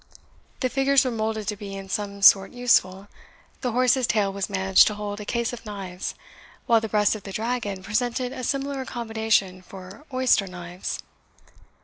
The 0.61 0.69
figures 0.71 1.05
were 1.05 1.11
moulded 1.11 1.47
to 1.49 1.55
be 1.55 1.75
in 1.75 1.87
some 1.87 2.23
sort 2.23 2.49
useful. 2.53 3.07
The 3.61 3.71
horse's 3.71 4.07
tail 4.07 4.33
was 4.33 4.49
managed 4.49 4.87
to 4.87 4.95
hold 4.95 5.21
a 5.21 5.25
case 5.25 5.53
of 5.53 5.63
knives, 5.63 6.15
while 6.65 6.81
the 6.81 6.89
breast 6.89 7.13
of 7.13 7.21
the 7.21 7.31
dragon 7.31 7.83
presented 7.83 8.33
a 8.33 8.43
similar 8.43 8.81
accommodation 8.81 9.61
for 9.61 10.03
oyster 10.11 10.47
knives. 10.47 11.03